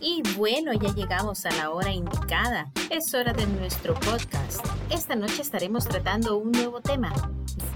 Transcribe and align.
Y 0.00 0.22
bueno, 0.36 0.72
ya 0.72 0.94
llegamos 0.94 1.44
a 1.44 1.50
la 1.50 1.70
hora 1.70 1.92
indicada. 1.92 2.70
Es 2.88 3.12
hora 3.12 3.32
de 3.32 3.46
nuestro 3.46 3.94
podcast. 3.94 4.64
Esta 4.88 5.14
noche 5.14 5.42
estaremos 5.42 5.84
tratando 5.86 6.38
un 6.38 6.52
nuevo 6.52 6.80
tema. 6.80 7.12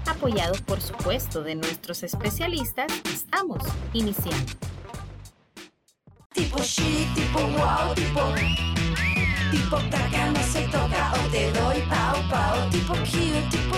Apoyados 0.07 0.61
por 0.61 0.81
supuesto 0.81 1.43
de 1.43 1.55
nuestros 1.55 2.01
especialistas, 2.03 2.91
estamos 3.05 3.63
iniciando. 3.93 4.53
Tipo 6.33 6.57
chic, 6.59 7.13
tipo 7.13 7.39
wow, 7.39 7.93
tipo 7.93 8.21
Tipo 9.51 9.77
se 10.51 10.61
toca 10.67 11.13
te 11.31 11.51
doy 11.51 11.81
pau 11.87 12.17
pau 12.29 12.69
Tipo 12.71 12.93
cute, 12.93 13.47
tipo 13.49 13.77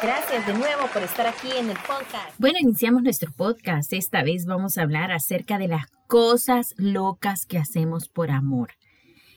gracias, 0.00 0.46
de 0.46 0.54
nuevo 0.54 0.86
por 0.92 1.02
estar 1.02 1.26
aquí 1.26 1.48
en 1.56 1.70
el 1.70 1.76
podcast. 1.76 2.38
Bueno, 2.38 2.58
iniciamos 2.60 3.02
nuestro 3.02 3.32
podcast. 3.32 3.92
Esta 3.92 4.22
vez 4.22 4.46
vamos 4.46 4.78
a 4.78 4.82
hablar 4.82 5.12
acerca 5.12 5.58
de 5.58 5.68
las 5.68 5.86
cosas 6.06 6.74
locas 6.76 7.46
que 7.46 7.58
hacemos 7.58 8.08
por 8.08 8.30
amor. 8.30 8.70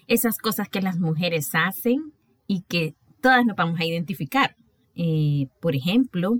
Esas 0.08 0.38
cosas 0.38 0.70
que 0.70 0.82
las 0.82 1.00
mujeres 1.00 1.50
hacen 1.54 2.14
y 2.48 2.62
que 2.62 2.96
todas 3.22 3.46
nos 3.46 3.56
vamos 3.56 3.80
a 3.80 3.86
identificar. 3.86 4.56
Eh, 4.96 5.48
por 5.60 5.76
ejemplo, 5.76 6.40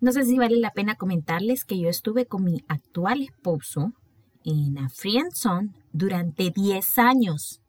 no 0.00 0.12
sé 0.12 0.24
si 0.24 0.38
vale 0.38 0.56
la 0.56 0.72
pena 0.72 0.96
comentarles 0.96 1.64
que 1.64 1.78
yo 1.78 1.88
estuve 1.88 2.26
con 2.26 2.44
mi 2.44 2.64
actual 2.68 3.22
esposo 3.22 3.92
en 4.44 4.78
a 4.78 4.88
Friendzone 4.88 5.70
durante 5.92 6.50
10 6.50 6.98
años. 6.98 7.60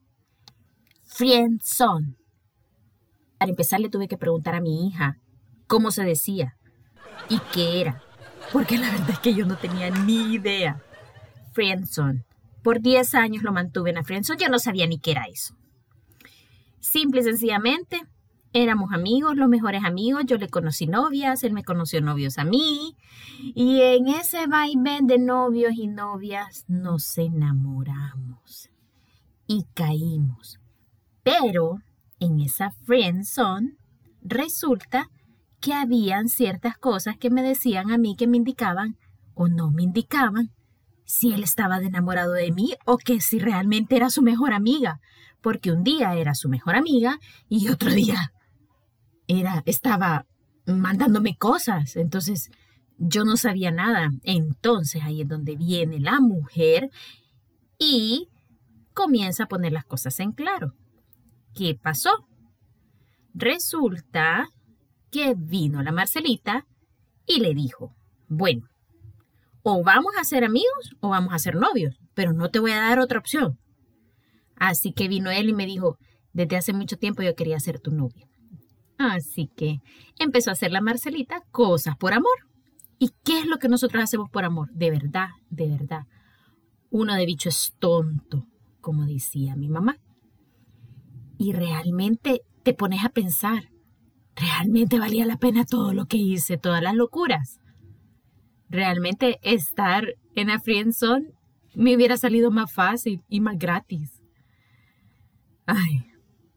Friendzone. 1.04 2.16
Para 3.38 3.49
empezar 3.52 3.80
le 3.80 3.89
tuve 3.89 4.07
que 4.07 4.17
preguntar 4.17 4.55
a 4.55 4.62
mi 4.62 4.88
hija 4.88 5.17
cómo 5.67 5.91
se 5.91 6.04
decía 6.04 6.55
y 7.29 7.40
qué 7.54 7.82
era, 7.82 8.01
porque 8.51 8.77
la 8.77 8.91
verdad 8.91 9.12
es 9.12 9.20
que 9.20 9.34
yo 9.34 9.46
no 9.46 9.57
tenía 9.57 9.90
ni 9.90 10.34
idea. 10.34 10.82
Friendzone. 11.54 12.23
Por 12.63 12.82
10 12.82 13.15
años 13.15 13.43
lo 13.43 13.51
mantuve 13.51 13.91
en 13.91 13.95
la 13.95 14.04
Friendzone, 14.04 14.40
yo 14.40 14.49
no 14.49 14.60
sabía 14.60 14.87
ni 14.87 14.99
qué 14.99 15.12
era 15.12 15.26
eso. 15.26 15.55
Simple 16.79 17.21
y 17.21 17.23
sencillamente, 17.23 18.01
éramos 18.54 18.93
amigos, 18.93 19.35
los 19.35 19.49
mejores 19.49 19.84
amigos. 19.84 20.23
Yo 20.26 20.38
le 20.38 20.48
conocí 20.48 20.88
novias, 20.88 21.43
él 21.43 21.54
me 21.54 21.63
conoció 21.63 22.01
novios 22.01 22.38
a 22.38 22.45
mí. 22.45 22.95
Y 23.40 23.82
en 23.82 24.07
ese 24.07 24.48
vaivén 24.48 25.07
de 25.07 25.17
novios 25.17 25.73
y 25.76 25.88
novias 25.88 26.65
nos 26.67 27.17
enamoramos 27.17 28.70
y 29.45 29.65
caímos. 29.73 30.60
Pero 31.23 31.79
en 32.20 32.40
esa 32.40 32.71
friend 32.85 33.24
zone 33.24 33.77
resulta 34.21 35.10
que 35.60 35.74
habían 35.74 36.30
ciertas 36.30 36.77
cosas 36.77 37.18
que 37.18 37.30
me 37.30 37.41
decían 37.41 37.91
a 37.91 37.98
mí 37.98 38.16
que 38.16 38.27
me 38.27 38.38
indicaban 38.38 38.98
o 39.34 39.48
no 39.48 39.72
me 39.72 39.84
indicaban 39.84 40.52
si 41.05 41.34
él 41.34 41.44
estaba 41.44 41.77
enamorado 41.77 42.34
de 42.34 42.52
mí 42.52 42.76
o 42.85 42.98
que 42.98 43.22
si 43.22 43.40
realmente 43.40 43.96
era 43.96 44.10
su 44.10 44.22
mejor 44.22 44.54
amiga, 44.54 44.99
porque 45.41 45.72
un 45.72 45.84
día 45.84 46.16
era 46.16 46.34
su 46.34 46.49
mejor 46.49 46.76
amiga 46.76 47.20
y 47.48 47.70
otro 47.70 47.91
día 47.91 48.34
era 49.27 49.62
estaba 49.66 50.26
mandándome 50.66 51.38
cosas, 51.38 51.96
entonces 51.96 52.50
yo 52.98 53.24
no 53.26 53.38
sabía 53.38 53.72
nada. 53.72 54.10
Entonces 54.24 55.04
ahí 55.04 55.22
es 55.22 55.27
donde 55.27 55.55
viene 55.55 56.00
la 56.00 56.20
mujer 56.20 56.90
y 57.77 58.29
comienza 58.94 59.44
a 59.44 59.48
poner 59.48 59.74
las 59.74 59.85
cosas 59.85 60.20
en 60.20 60.32
claro. 60.32 60.74
¿Qué 61.55 61.73
pasó? 61.81 62.27
Resulta 63.34 64.50
que 65.09 65.34
vino 65.38 65.81
la 65.81 65.94
Marcelita 65.94 66.66
y 67.25 67.39
le 67.39 67.53
dijo, 67.53 67.95
bueno, 68.28 68.67
o 69.63 69.81
vamos 69.83 70.13
a 70.19 70.25
ser 70.25 70.44
amigos 70.44 70.95
o 70.99 71.09
vamos 71.09 71.33
a 71.33 71.39
ser 71.39 71.55
novios, 71.55 71.95
pero 72.13 72.33
no 72.33 72.51
te 72.51 72.59
voy 72.59 72.71
a 72.71 72.81
dar 72.81 72.99
otra 72.99 73.19
opción. 73.19 73.57
Así 74.57 74.91
que 74.91 75.07
vino 75.07 75.31
él 75.31 75.49
y 75.49 75.53
me 75.53 75.65
dijo, 75.65 75.97
desde 76.33 76.57
hace 76.57 76.73
mucho 76.73 76.97
tiempo 76.97 77.23
yo 77.23 77.35
quería 77.35 77.59
ser 77.59 77.79
tu 77.79 77.91
novia. 77.91 78.27
Así 78.97 79.49
que 79.55 79.79
empezó 80.19 80.49
a 80.49 80.53
hacer 80.53 80.71
la 80.71 80.81
Marcelita 80.81 81.41
cosas 81.51 81.95
por 81.97 82.13
amor. 82.13 82.38
¿Y 82.99 83.11
qué 83.23 83.39
es 83.39 83.45
lo 83.45 83.57
que 83.57 83.69
nosotros 83.69 84.03
hacemos 84.03 84.29
por 84.29 84.44
amor? 84.44 84.69
De 84.73 84.91
verdad, 84.91 85.29
de 85.49 85.67
verdad. 85.67 86.03
Uno 86.89 87.15
de 87.15 87.25
bicho 87.25 87.49
es 87.49 87.73
tonto, 87.79 88.45
como 88.81 89.05
decía 89.05 89.55
mi 89.55 89.69
mamá. 89.69 89.97
Y 91.38 91.53
realmente 91.53 92.41
te 92.63 92.73
pones 92.73 93.03
a 93.03 93.09
pensar, 93.09 93.69
¿realmente 94.35 95.00
valía 95.00 95.25
la 95.25 95.38
pena 95.38 95.66
todo 95.66 95.94
lo 95.94 96.06
que 96.06 96.18
hice, 96.18 96.57
todas 96.57 96.81
las 96.81 96.96
locuras? 96.96 97.59
Realmente 98.69 99.40
estar 99.41 100.16
en 100.35 100.47
la 100.47 100.59
me 101.75 101.95
hubiera 101.95 102.18
salido 102.18 102.51
más 102.51 102.72
fácil 102.72 103.22
y 103.29 103.41
más 103.41 103.57
gratis. 103.57 104.22
Ay, 105.66 106.06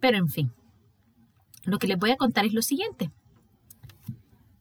pero 0.01 0.19
en 0.19 0.29
fin, 0.29 0.53
lo 1.65 1.79
que 1.79 1.87
les 1.87 1.99
voy 1.99 2.11
a 2.11 2.17
contar 2.17 2.45
es 2.45 2.55
lo 2.55 2.63
siguiente. 2.63 3.11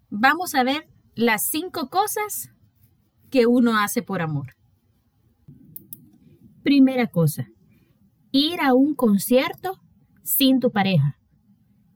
Vamos 0.09 0.56
a 0.56 0.63
ver 0.63 0.88
las 1.16 1.45
cinco 1.45 1.89
cosas 1.89 2.51
que 3.29 3.45
uno 3.45 3.77
hace 3.77 4.01
por 4.01 4.22
amor. 4.22 4.56
Primera 6.63 7.07
cosa, 7.07 7.47
ir 8.31 8.61
a 8.61 8.73
un 8.73 8.95
concierto 8.95 9.79
sin 10.27 10.59
tu 10.59 10.71
pareja. 10.71 11.17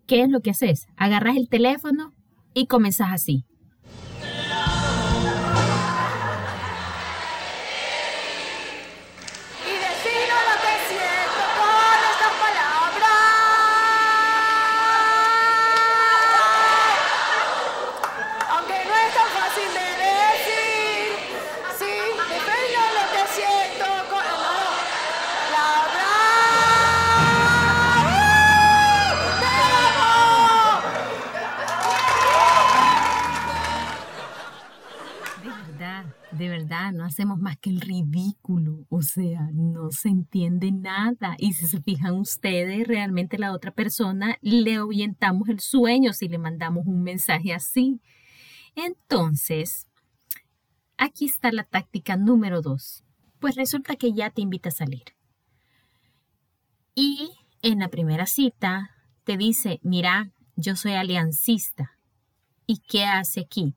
¿Qué 0.08 0.22
es 0.22 0.30
lo 0.30 0.40
que 0.40 0.52
haces? 0.52 0.88
Agarras 0.96 1.36
el 1.36 1.50
teléfono 1.50 2.14
y 2.54 2.68
comenzás 2.68 3.10
así. 3.12 3.46
De 35.42 35.50
verdad, 35.50 36.06
de 36.32 36.50
verdad, 36.50 36.92
no 36.92 37.04
hacemos 37.04 37.40
más 37.40 37.58
que 37.58 37.72
el 37.72 37.82
ridículo. 37.82 38.86
O 38.90 39.02
sea, 39.02 39.50
no 39.54 39.90
se 39.90 40.10
entiende 40.10 40.72
nada. 40.72 41.36
Y 41.40 41.54
si 41.54 41.66
se 41.66 41.82
fijan 41.82 42.14
ustedes, 42.14 42.88
realmente 42.88 43.40
la 43.40 43.52
otra 43.52 43.72
persona 43.72 44.38
le 44.42 44.76
ahuyentamos 44.76 45.50
el 45.50 45.60
sueño 45.60 46.14
si 46.14 46.28
le 46.28 46.38
mandamos 46.38 46.86
un 46.86 47.02
mensaje 47.02 47.54
así. 47.54 48.02
Entonces, 48.76 49.88
aquí 50.98 51.26
está 51.26 51.52
la 51.52 51.64
táctica 51.64 52.18
número 52.18 52.62
dos. 52.62 53.04
Pues 53.40 53.56
resulta 53.56 53.96
que 53.96 54.14
ya 54.14 54.30
te 54.30 54.42
invita 54.42 54.70
a 54.70 54.74
salir. 54.74 55.16
Y 56.94 57.32
en 57.64 57.80
la 57.80 57.88
primera 57.88 58.28
cita 58.28 58.92
te 59.24 59.38
dice, 59.38 59.80
mira, 59.82 60.32
yo 60.56 60.76
soy 60.76 60.94
aliancista. 60.94 61.98
¿Y 62.68 62.78
qué 62.88 63.06
hace 63.06 63.42
aquí? 63.42 63.76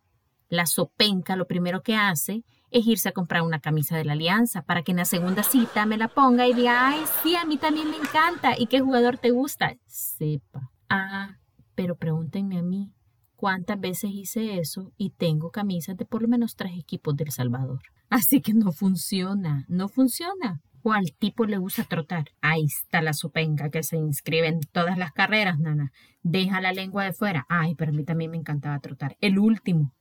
La 0.49 0.67
sopenca 0.67 1.37
lo 1.37 1.47
primero 1.47 1.83
que 1.83 1.97
hace 1.97 2.45
es 2.71 2.87
irse 2.87 3.09
a 3.09 3.13
comprar 3.13 3.43
una 3.43 3.61
camisa 3.61 3.97
de 3.97 4.05
la 4.05 4.13
alianza 4.13 4.63
para 4.63 4.83
que 4.83 4.93
en 4.93 4.99
la 4.99 5.05
segunda 5.05 5.43
cita 5.43 5.87
me 5.87 5.97
la 5.97 6.09
ponga 6.09 6.47
y 6.47 6.55
diga, 6.55 6.89
ay, 6.89 7.01
sí, 7.23 7.37
a 7.37 7.45
mí 7.45 7.57
también 7.57 7.91
me 7.91 7.97
encanta. 7.97 8.59
¿Y 8.59 8.67
qué 8.67 8.81
jugador 8.81 9.17
te 9.19 9.31
gusta? 9.31 9.77
Sepa. 9.87 10.71
Ah, 10.89 11.37
pero 11.75 11.97
pregúntenme 11.97 12.59
a 12.59 12.63
mí, 12.63 12.93
¿cuántas 13.37 13.81
veces 13.81 14.11
hice 14.13 14.59
eso 14.59 14.93
y 14.97 15.11
tengo 15.11 15.51
camisas 15.51 15.97
de 15.97 16.05
por 16.05 16.23
lo 16.23 16.29
menos 16.29 16.57
tres 16.57 16.73
equipos 16.79 17.17
del 17.17 17.31
Salvador? 17.31 17.81
Así 18.11 18.41
que 18.41 18.55
no 18.55 18.73
funciona, 18.73 19.65
no 19.69 19.89
funciona. 19.89 20.61
O 20.83 20.93
al 20.93 21.15
tipo 21.19 21.47
le 21.47 21.57
gusta 21.57 21.85
trotar. 21.85 22.27
Ahí 22.43 22.67
está 22.67 23.01
la 23.01 23.15
sopenca 23.15 23.71
que 23.71 23.83
se 23.83 23.97
inscribe 23.97 24.49
en 24.49 24.61
todas 24.71 24.99
las 24.99 25.13
carreras, 25.13 25.59
nana. 25.59 25.93
Deja 26.23 26.61
la 26.61 26.73
lengua 26.73 27.05
de 27.05 27.15
fuera. 27.15 27.47
Ay, 27.49 27.75
pero 27.75 27.91
a 27.91 27.95
mí 27.95 28.05
también 28.05 28.31
me 28.31 28.37
encantaba 28.37 28.79
trotar. 28.81 29.17
El 29.21 29.39
último. 29.39 29.95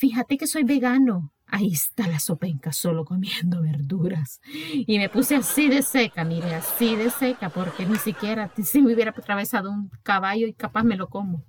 Fíjate 0.00 0.38
que 0.38 0.46
soy 0.46 0.64
vegano. 0.64 1.30
Ahí 1.46 1.72
está 1.72 2.08
la 2.08 2.20
sopenca 2.20 2.72
solo 2.72 3.04
comiendo 3.04 3.60
verduras. 3.60 4.40
Y 4.74 4.96
me 4.96 5.10
puse 5.10 5.36
así 5.36 5.68
de 5.68 5.82
seca, 5.82 6.24
mire, 6.24 6.54
así 6.54 6.96
de 6.96 7.10
seca, 7.10 7.50
porque 7.50 7.84
ni 7.84 7.96
siquiera 7.96 8.50
si 8.64 8.80
me 8.80 8.94
hubiera 8.94 9.10
atravesado 9.10 9.70
un 9.70 9.90
caballo 10.02 10.46
y 10.46 10.54
capaz 10.54 10.84
me 10.84 10.96
lo 10.96 11.10
como. 11.10 11.44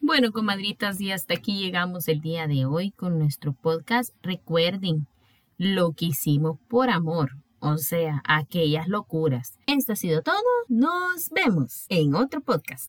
Bueno, 0.00 0.32
comadritas, 0.32 1.00
y 1.00 1.12
hasta 1.12 1.34
aquí 1.34 1.60
llegamos 1.60 2.08
el 2.08 2.20
día 2.20 2.48
de 2.48 2.66
hoy 2.66 2.90
con 2.90 3.20
nuestro 3.20 3.52
podcast. 3.52 4.12
Recuerden, 4.20 5.06
lo 5.56 5.92
que 5.92 6.06
hicimos 6.06 6.58
por 6.66 6.90
amor 6.90 7.36
O 7.60 7.78
sea, 7.78 8.20
aquellas 8.26 8.88
locuras. 8.88 9.60
Esto 9.68 9.92
ha 9.92 9.96
sido 9.96 10.22
todo. 10.22 10.42
Nos 10.66 11.30
vemos 11.30 11.86
en 11.88 12.16
otro 12.16 12.40
podcast. 12.40 12.80